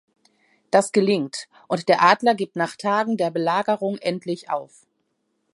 Das 0.71 0.91
gelingt 0.93 1.47
und 1.67 1.87
der 1.87 2.01
Adler 2.01 2.33
gibt 2.33 2.55
nach 2.55 2.75
Tagen 2.75 3.17
der 3.17 3.29
Belagerung 3.29 3.99
endlich 3.99 4.49
auf. 4.49 4.87